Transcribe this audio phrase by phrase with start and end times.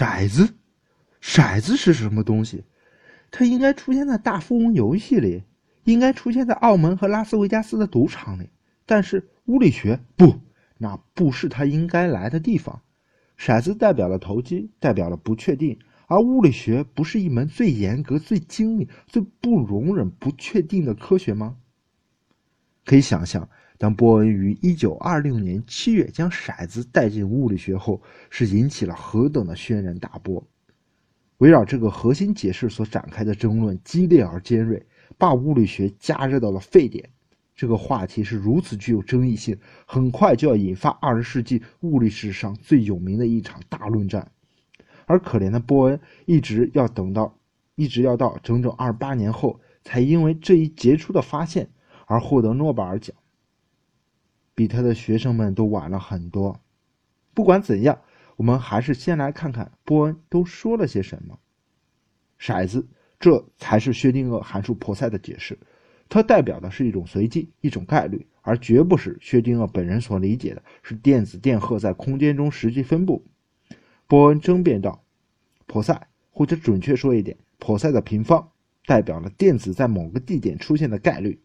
[0.00, 0.54] 骰子，
[1.20, 2.64] 骰子是什么东西？
[3.30, 5.42] 它应该出现在大富翁游戏里，
[5.84, 8.48] 应该出现在澳门和拉斯维加斯的赌场里。
[8.86, 10.40] 但是物理学不，
[10.78, 12.80] 那不是它应该来的地方。
[13.38, 21.58] 骰子代表了投机，代表了不确定，而物理学不是一门最严格、最精密、最不容忍不确定的科学吗？
[22.86, 23.50] 可以想象。
[23.80, 30.46] 当波恩于一九二六年七月将骰子带进物理学后，是引起了何等的轩然大波！
[31.38, 34.84] 围绕这个核心解释所展开的争论激烈而尖锐，
[35.16, 37.08] 把物理学加热到了沸点。
[37.56, 44.30] 这个话题是如此具有争议性，很快就要引发二十世纪物理史上最有名的一场大论战。
[45.06, 47.34] 而可怜的波恩一直要等到，
[47.76, 51.70] 一直要到整整二八年后，才因为这一杰出的发现
[52.04, 53.16] 而获得诺贝尔奖。
[54.60, 56.60] 比他的学生们都晚了很多。
[57.32, 58.02] 不管怎样，
[58.36, 61.38] 我们还是先来看看波恩都说了些什么。
[62.38, 62.86] 骰子，
[63.18, 65.58] 这才是薛定谔函数婆塞的解释。
[66.10, 73.24] 它代表的是一种随机，一种概率，而绝不是薛定谔本人所理解的是电子电荷在空间中实际分布。
[74.06, 75.02] 波恩争辩道
[75.64, 78.50] ：“婆塞，或者准确说一点，婆塞的平方
[78.84, 81.40] 代表了电子在某个地点出现的概率。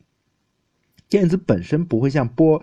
[1.08, 2.62] 电子本身不会像波。”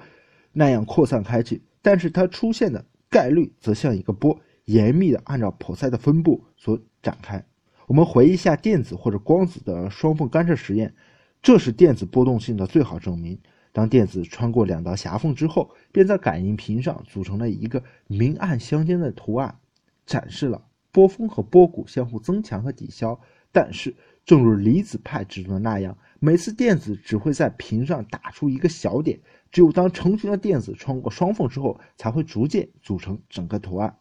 [0.53, 7.45] 那样扩散开去，但是它出现的概率则像一个波，严密的按照普塞的分布所展开。
[7.86, 10.95] 我们回忆一下电子或者光子的双缝干涉实验，
[11.42, 13.39] 这是电子波动性的最好证明。
[13.73, 19.58] 当电子穿过两道狭缝之后，便在感应屏上组成了一个明暗相间的图案，
[20.05, 23.19] 展示了波峰和波谷相互增强和抵消。
[23.50, 29.19] 但是，正如离子派指出的那样，每次电子只会在屏上打出一个小点。
[29.53, 33.98] 只有当成群的电子穿过双缝之后，才会逐渐组成整个图案。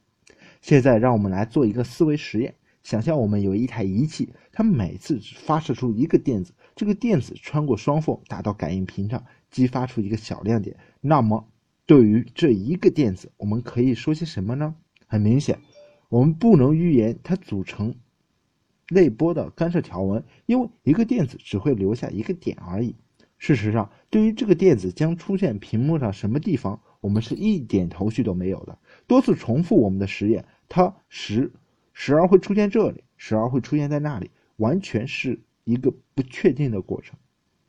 [0.62, 10.78] 现在，让我们来做一个思维实验：想象我们有一台仪器，它每次只发射出一个电子，这个电子穿过双缝打到感应屏上，激发出一个小亮点。
[11.02, 11.48] 那么，
[11.86, 14.76] 对于这一个电子，我们可以说些什么呢？
[15.08, 15.60] 很明显，
[16.08, 17.96] 我们不能预言它组成
[18.90, 22.96] 内波的干涉条纹，因为一个电子只会留下一个点而已。
[23.42, 28.78] 事实上，对于这个电子将出现屏幕上什么地方，我们是一点头绪都没有的。
[29.08, 31.52] 多次重复我们的实验，它时
[31.92, 37.18] 时而会出现这里，时而会出现在那里，完全是一个不确定的过程。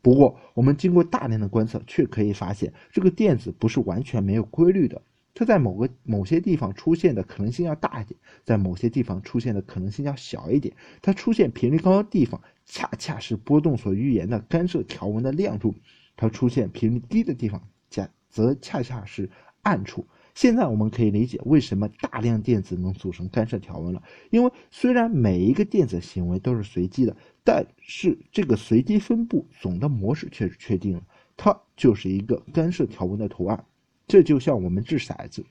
[0.03, 5.01] 不过，我们经过大量的观测，却可以发现这个电子不是完全没有规律的。
[5.35, 10.75] 它在某个某些地方出现的可能性要大一点，在某些地方出现的可能性要小一点。
[11.01, 15.71] 它出现频率高的地方，恰恰是波动所预言的干涉条纹的亮处；
[16.17, 19.31] 它出现频率低的地方，恰则恰恰是
[19.63, 20.07] 暗处。
[20.35, 24.03] 现在我们可以理解为什么大量电子能组成干涉条纹了。
[24.31, 31.03] 因为虽然每一个电子行为都是随机的，但是这个随机分布总的模式却是确定了，
[31.37, 33.65] 它就是一个干涉条纹的图案。
[34.13, 35.47] 这就像我们掷骰子，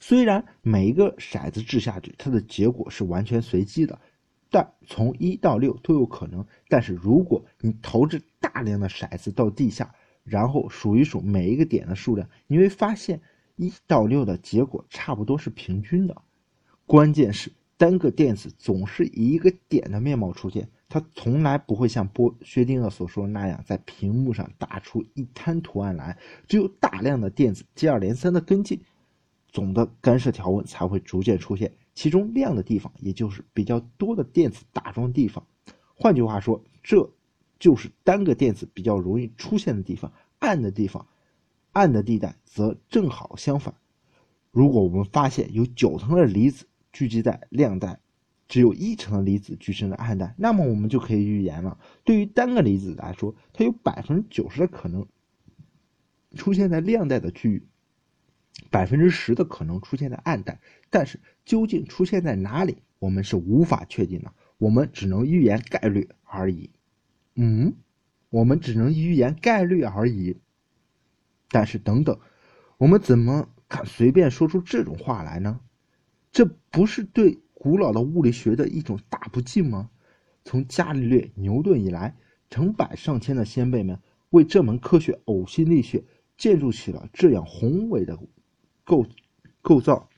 [0.00, 4.00] 虽然每一个骰子掷下去，它的结果是完全随机的，
[4.50, 6.44] 但从一到六都有可能。
[6.68, 9.94] 但是如果你投掷大量的骰子到地下，
[10.24, 13.20] 然后数一数每一个点的数量，你会发现
[13.54, 16.20] 一到六的结果差不多是平均的。
[16.86, 20.68] 关键是单个电子总是以一个点的面貌出现。
[20.90, 26.16] 它从来不会像波薛定谔所说那样，在屏幕上打出一滩图案来。
[26.46, 28.80] 只有大量的电子接二连三的跟进，
[29.48, 31.70] 总的干涉条纹才会逐渐出现。
[31.94, 35.46] 其中亮的地方，也就是比较多的电子打中地方。
[35.94, 37.10] 换句话说，这
[37.58, 40.10] 就是单个电子比较容易出现的地方。
[40.38, 41.06] 暗的地方，
[41.72, 43.74] 暗的地带则正好相反。
[44.52, 48.00] 如果我们发现有九层的离子聚集在亮带。
[48.48, 51.78] 只有一层的离子聚成了暗带，那么我们就可以预言了。
[52.02, 55.06] 对于单个离子来说，它有百分之九十的可能
[56.34, 57.66] 出现在亮带的区域，
[58.70, 60.60] 百分之十的可能出现在暗带。
[60.88, 64.32] 但是究竟出现在哪里，我们是无法确定的。
[64.56, 66.70] 我们只能预言概率而已。
[67.34, 67.74] 嗯，
[68.30, 70.38] 我们只能预言概率而已。
[71.50, 72.18] 但是等等，
[72.78, 75.60] 我们怎么敢随便说出这种话来呢？
[76.32, 77.38] 这不是对。
[77.60, 79.90] 古老的物理学的一种大不敬吗？
[80.44, 82.16] 从伽利略、牛顿以来，
[82.48, 83.98] 成百上千的先辈们
[84.30, 86.04] 为这门科学呕心沥血，
[86.36, 88.16] 建筑起了这样宏伟的
[88.84, 89.04] 构
[89.60, 90.08] 构造。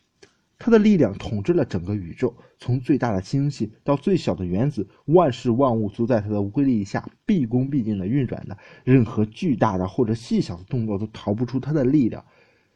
[0.59, 8.59] 它的力量统治了整个宇宙，从最大的星系到最小的原子，万事万物都在它的威力下毕恭毕敬地运转的。
[8.85, 12.23] 任何巨大的或者细小的动作都逃不出它的力量。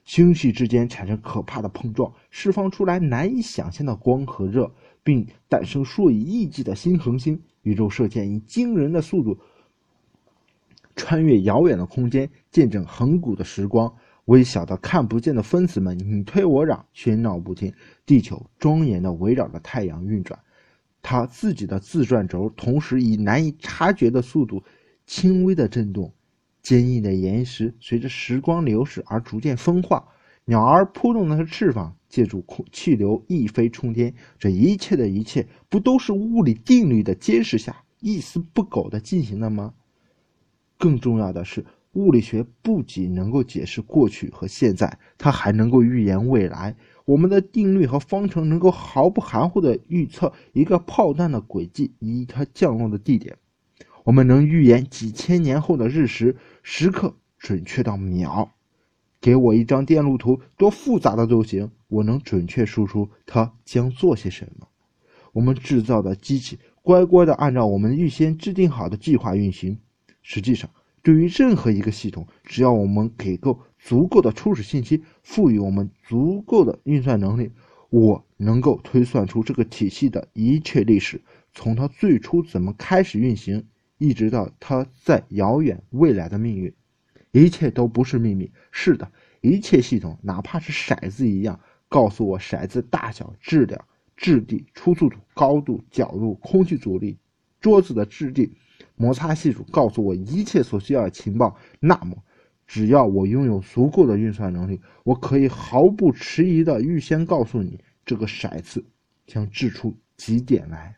[0.05, 4.71] 星系之间产生可怕的碰撞，释放出来难以想象的光和热，
[5.03, 7.41] 并诞生数以亿计的新恒星。
[7.63, 9.39] 宇宙射线以惊人的速度
[10.95, 13.93] 穿越遥远的空间，见证恒古的时光。
[14.27, 17.73] 微小的看不见的分子们你推我嚷，喧闹不停。
[18.07, 20.39] 地球庄严地围绕着太阳运转，
[21.03, 24.63] 它自己的自转轴同时以难以察觉的速度
[25.07, 26.13] 轻微的震动。
[26.65, 30.09] 坚硬的岩石随着时光流逝而逐渐风化，
[30.47, 34.13] 鸟儿扑动的翅膀借助空气流一飞冲天。
[34.39, 39.75] 这一切的一切，不都是物理定律的监视下一丝不苟地进行的吗？
[40.77, 41.65] 更重要的是。
[41.93, 46.75] 物理学不仅能够解释过去和现在，它还能够预言未来。
[47.05, 53.39] 我们的定律和方程能够毫不含糊地预测一个炮弹的轨迹以及它降落的地点。
[54.05, 58.53] 我们能预言几千年后的日食时刻，准确到秒。
[59.21, 64.69] 给我一张电路图，多复杂的都行，我能准确输出它将做些什么。
[65.33, 69.79] 我们制造的机器乖乖地按照我们预先制定好的计划运行。
[70.23, 70.71] 实际上。
[71.03, 77.51] 对于任何一个系统，只要我们给够足够的初始信息，赋予我们足够的运算能力，
[77.91, 81.21] 我能够推算出这个体系的一切历史，
[81.53, 83.67] 从它最初怎么开始运行，
[83.99, 86.75] 一直到它在遥远未来的命运，
[87.33, 88.51] 一切都不是秘密。
[88.71, 89.11] 是的，
[89.41, 91.59] 一切系统，哪怕是骰子一样，
[91.89, 93.85] 告诉我骰子大小、质量、
[94.17, 97.19] 质地、初速度、高度、角度、空气阻力、
[97.61, 98.57] 桌子的质地。
[98.97, 102.17] 摩擦系数告诉我一切所需要的情报，那么，
[102.67, 108.85] 只要我拥有足够的运算能力，我可以毫不迟疑地预先告诉你这个骰子
[109.27, 110.97] 将掷出几点来。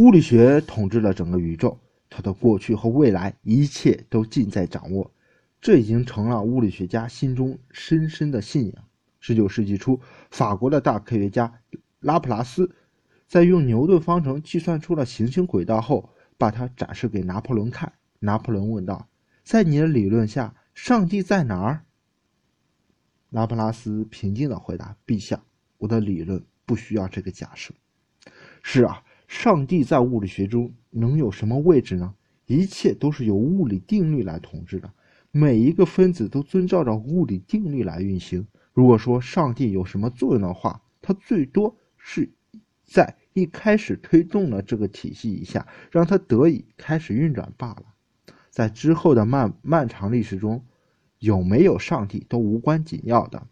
[0.00, 5.10] 物理学统治了整个宇宙，它的过去和未来一切都尽在掌握，
[5.60, 8.84] 这已经成了物理学家心中深深的信仰。
[9.20, 10.00] 十九世纪初，
[10.30, 11.52] 法国的大科学家
[12.00, 12.74] 拉普拉斯。
[13.28, 16.08] 在用牛顿方程计算出了行星轨道后，
[16.38, 17.92] 把它展示给拿破仑看。
[18.20, 19.06] 拿破仑问道
[19.44, 21.84] ：“在你的理论下，上帝在哪儿？”
[23.28, 25.42] 拉普拉斯平静地回答：“陛下，
[25.76, 27.74] 我的理论不需要这个假设。”
[28.62, 32.12] 是啊，上帝在物理学中能有什么位置呢？
[32.46, 34.92] 一切都是由物理定律来统治的，
[35.30, 38.44] 每一个分子都遵照着物理定律来运行。
[38.72, 42.28] 如果说上帝有什么作用的话，它最多是
[42.84, 43.16] 在。
[43.32, 47.84] 一开始推动了这个体系一下，让它得以开始运转罢了。
[48.50, 50.64] 在之后的漫漫长历史中，
[51.20, 53.46] 有没有上帝都无关紧要的。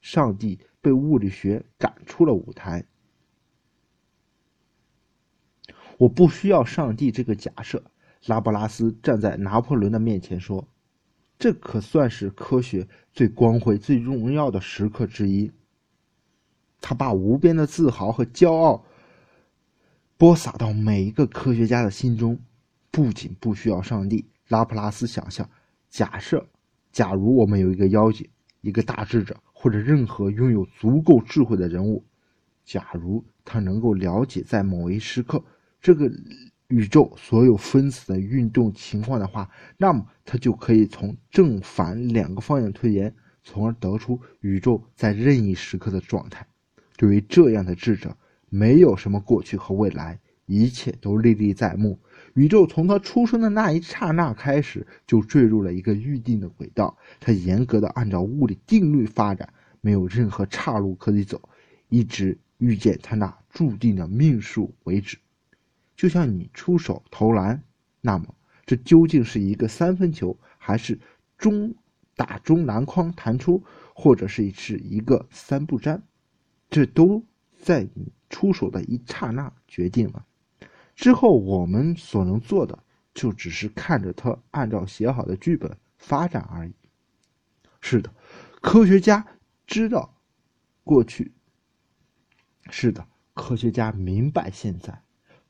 [0.00, 2.86] 上帝被物理学赶出了舞台。
[6.00, 7.82] 我不需要上帝这个假设。
[8.24, 10.66] 拉布拉斯站在拿破仑的面前说
[11.38, 15.52] ：“这可算是科学最光辉、最荣耀的时刻之一。”
[16.80, 18.82] 他把无边的自豪和骄傲。
[20.16, 22.38] 播撒到每一个科学家的心中，
[22.90, 24.24] 不仅不需要上帝。
[24.48, 25.46] 拉普拉斯想象，
[25.90, 26.46] 假设，
[26.92, 28.26] 假如我们有一个妖精，
[28.62, 32.02] 一个大智者，或者任何拥有足够智慧的人物，
[32.64, 35.42] 假如他能够了解在某一时刻
[35.80, 36.10] 这个
[36.68, 46.46] 宇宙所有分子的运动情况的话，那么它就可以从正反两个方向推演，从而得出宇宙在任意时刻的状态。
[46.96, 48.16] 对于这样的智者。
[48.52, 52.00] 没有什么过去和未来，一切都历历在目。
[52.34, 61.40] 宇宙从它出生的那一刹那开始，就坠入了一个预定的轨道，它严格的按照物理定律发展，没有任何岔路可以走，
[61.90, 65.16] 一直遇见它那注定的命数为止。
[66.00, 67.62] 就像你出手投篮，
[68.00, 70.98] 那么这究竟是一个三分球，还是
[71.36, 71.74] 中
[72.16, 76.02] 打中篮筐弹出，或者是是一个三不沾，
[76.70, 77.22] 这都
[77.58, 78.10] 在你。
[78.30, 80.24] 出手的一刹那决定了，
[80.94, 82.78] 之后我们所能做的
[83.12, 86.72] 就只是看着他按照写好的剧本发展而已。
[87.80, 88.14] 是的，
[88.62, 89.26] 科学家
[89.66, 90.16] 知道
[90.84, 91.32] 过去；
[92.70, 93.04] 是的，
[93.34, 94.94] 科学家明白现在；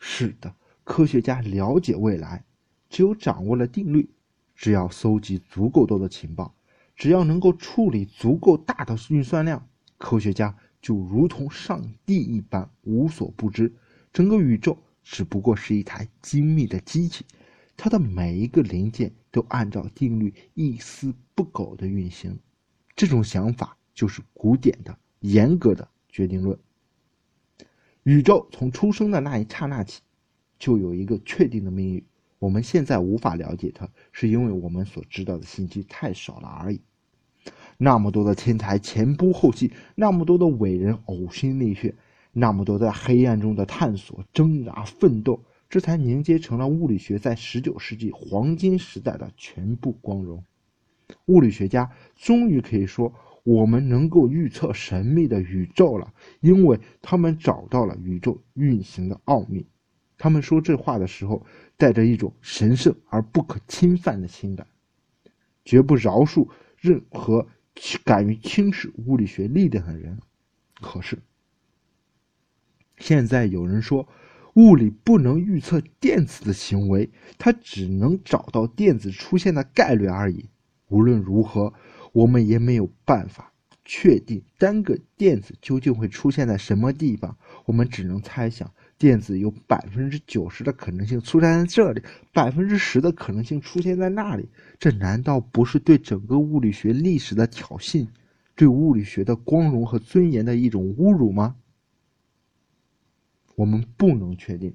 [0.00, 2.44] 是的，科学家了解未来。
[2.88, 4.10] 只有掌握了定律，
[4.56, 6.56] 只要搜集足够多的情报，
[6.96, 10.56] 只要能够处理足够大的运算量，科学家。
[10.82, 13.70] 就如同上帝一般无所不知，
[14.14, 17.22] 整个宇宙只不过是一台精密的机器，
[17.76, 22.38] 它的每一个零件都按照定律一丝不苟的运行。
[22.96, 26.58] 这种想法就是古典的、严格的决定论。
[28.04, 30.00] 宇宙从出生的那一刹那起，
[30.58, 32.02] 就有一个确定的命运。
[32.38, 36.80] 我们现在无法了解它，是因为我们所知道的信息太少了而已。
[37.76, 41.94] 那么多的天才前仆后继，那么多的伟人呕心沥血，
[42.32, 50.42] 那么多在黑暗中的探索、挣扎、奋斗，这才凝结成了物理学在十九世纪黄金时代的全部光荣。
[51.26, 59.66] 物理学家终于可以说，我们能够预测神秘的宇宙了，因为他们找到了宇宙运行的奥秘。
[60.18, 64.66] 他们说这话的时候，带着一种神圣而不可侵犯的情感，
[65.64, 67.46] 绝不饶恕任何
[68.04, 70.18] 敢于轻视物理学力量的人。
[70.80, 71.18] 可是，
[72.98, 74.06] 现在有人说，
[74.54, 80.50] 物理不能预测电子的行为，它只能找到电子出现的概率而已。
[80.88, 81.72] 无论如何，
[82.12, 83.52] 我们也没有办法
[83.84, 87.36] 确定单个电子究竟会出现在什么地方。
[87.64, 92.02] 我们只能猜想，电子有百分之九十的可能性出现在这里，
[92.32, 94.48] 百分之十的可能性出现在那里。
[94.78, 98.06] 这难道不是对整个物理学历史的挑衅，
[98.54, 101.56] 对物理学的光荣和尊严的一种侮辱吗？
[103.56, 104.74] 我们不能确定。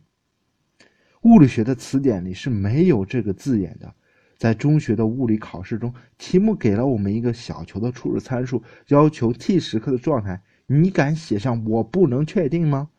[1.22, 3.94] 物理学的词典里是没有这个字眼的。
[4.38, 10.42] 在中学的物理考试中，题目给了我们一个小球的初始参数，要求 t 时刻的状态。
[10.68, 12.90] 你敢写上“我不能确定”吗？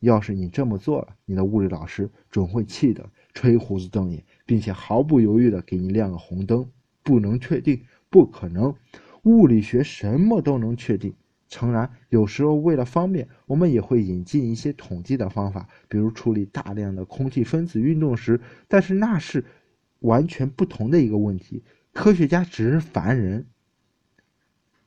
[0.00, 6.66] 要是你这么做了，你的物理老师准会气得吹胡子瞪眼，并且毫不犹豫地给你亮个红灯。
[7.02, 8.74] 不能确定，不可能。
[9.24, 11.14] 物理学什么都能确定。
[11.48, 19.44] 诚然，有时候为了方便，我们也会引进一些统计的方法，比如处理大量的空气分子运动时，但是那是。
[20.00, 21.62] 完全不同的一个问题，
[21.92, 23.46] 科学家只是凡人，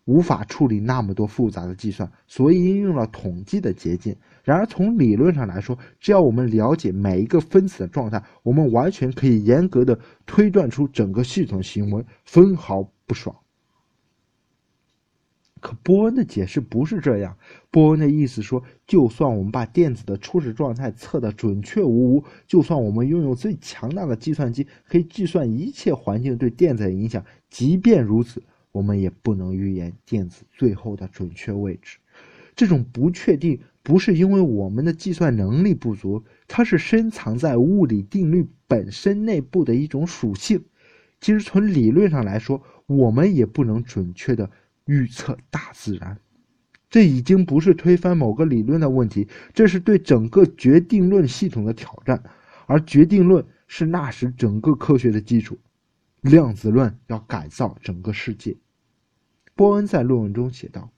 [0.06, 4.16] 无法处理那么多复杂的计算，所以应用了统计的捷径。
[4.44, 13.36] 然而，从理论上来说，只要我们了解每一个分子的状态，我们完全可以严格的推断出整个系统行为，分毫不爽。
[15.60, 17.38] 可波恩的解释不是这样。
[17.72, 31.98] 波恩的意思说，就算我们把电子的初始状态测得准确无误，就算我们拥有最强大的计算机，可以计算一切环境对电子的影响，即便如此，我们也不能预言电子最后的准确位置。
[32.56, 40.64] 这种不确定不是因为我们的计算能力不足，它是深藏在物理定律本身内部的一种属性。
[41.22, 44.50] 其实从理论上来说，我们也不能准确的。
[44.90, 46.20] 预测大自然，
[46.90, 52.24] 这已经不是推翻某个理论的问题，这是对整个决定论系统的挑战。
[52.66, 55.58] 而决定论是那时整个科学的基础。
[56.22, 58.58] 量子论要改造整个世界。
[59.56, 60.92] 波恩在论文中写道：“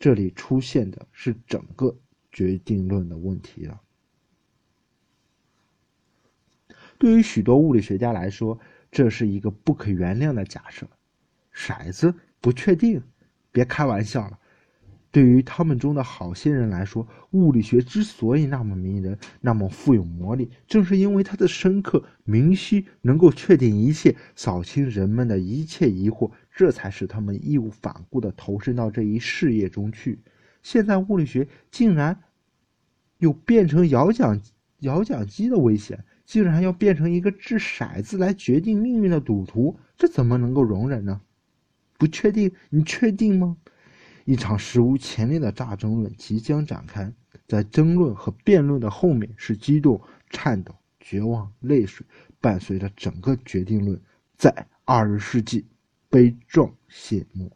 [0.00, 1.94] 这里出现的是整个
[2.32, 3.80] 决定论的问题了。”
[6.98, 8.58] 对于许多物理学家来说，
[8.90, 10.88] 这是一个不可原谅的假设。
[11.54, 12.14] 骰子。
[12.40, 13.02] 不确定，
[13.52, 14.38] 别开玩笑了。
[15.12, 30.20] 对于他们中的好些人来说，物理学之所以那么迷人，那么富有魔力，正是因为它的深刻、明晰，能够确定一切，扫清人们的一切疑惑，这才使他们义无反顾地投身到这一事业中去。
[30.62, 32.20] 现在，物理学竟然
[33.18, 34.40] 有变成摇奖
[34.78, 41.20] 摇奖机的危险，竟然要变成一个掷骰子来决定命运的赌徒，这怎么能够容忍呢？
[42.00, 43.54] 不确定，你确定吗？
[44.24, 47.12] 一场史无前例的大争论即将展开，
[47.46, 52.06] 在争论和辩论的后面是激动、颤抖、绝望、泪水，
[52.40, 54.00] 伴随着整个决定论
[54.38, 55.66] 在二十世纪
[56.08, 57.52] 悲壮谢幕。